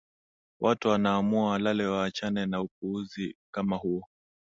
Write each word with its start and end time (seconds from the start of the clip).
watu 0.59 0.87
wanaamua 0.89 1.45
walale 1.49 1.85
waachane 1.87 2.45
na 2.45 2.61
upuzi 2.61 3.35
kama 3.53 3.75
huo 3.77 4.05